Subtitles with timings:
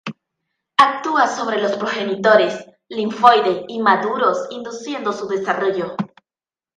[0.77, 5.95] Actúa sobre los progenitores linfoide inmaduros, induciendo su desarrollo.